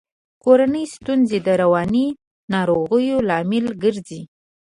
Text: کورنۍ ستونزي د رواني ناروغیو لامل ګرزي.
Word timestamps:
کورنۍ 0.43 0.85
ستونزي 0.95 1.39
د 1.43 1.49
رواني 1.61 2.07
ناروغیو 2.53 3.17
لامل 3.29 3.65
ګرزي. 3.83 4.21